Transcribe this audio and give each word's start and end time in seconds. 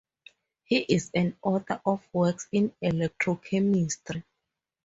He 0.63 0.79
is 0.79 1.11
an 1.13 1.37
author 1.43 1.79
of 1.85 2.03
works 2.11 2.47
in 2.51 2.73
electrochemistry. 2.81 4.23